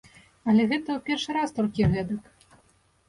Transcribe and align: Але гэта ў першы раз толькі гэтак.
Але 0.53 0.63
гэта 0.71 0.89
ў 0.97 1.03
першы 1.09 1.37
раз 1.39 1.49
толькі 1.59 1.91
гэтак. 1.93 2.53